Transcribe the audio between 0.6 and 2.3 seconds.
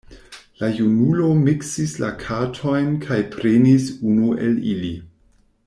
La junulo miksis la